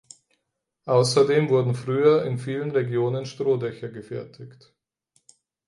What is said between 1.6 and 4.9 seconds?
früher in vielen Regionen Strohdächer gefertigt.